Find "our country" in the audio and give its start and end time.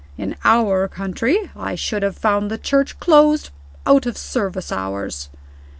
0.43-1.51